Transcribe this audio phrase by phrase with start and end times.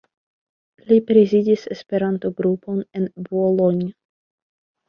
[0.91, 3.91] Li prezidis Esperanto-grupon en Boulogne.